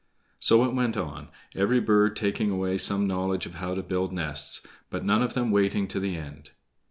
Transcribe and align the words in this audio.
So 0.39 0.63
it 0.63 0.73
went 0.73 0.97
on, 0.97 1.27
every 1.53 1.79
bird 1.79 2.15
taking 2.15 2.49
away 2.49 2.79
some 2.79 3.05
knowledge 3.05 3.45
of 3.45 3.53
how 3.61 3.75
to 3.75 3.83
build 3.83 4.11
nests, 4.11 4.65
but 4.89 5.05
none 5.05 5.21
of 5.21 5.35
them 5.35 5.51
waiting 5.51 5.87
to 5.89 5.99
the 5.99 6.17
end. 6.17 6.49